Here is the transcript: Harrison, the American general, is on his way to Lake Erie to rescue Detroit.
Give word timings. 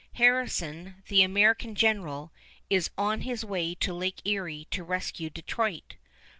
Harrison, 0.13 1.03
the 1.09 1.21
American 1.21 1.75
general, 1.75 2.33
is 2.71 2.89
on 2.97 3.21
his 3.21 3.45
way 3.45 3.75
to 3.75 3.93
Lake 3.93 4.19
Erie 4.25 4.65
to 4.71 4.83
rescue 4.83 5.29
Detroit. 5.29 5.97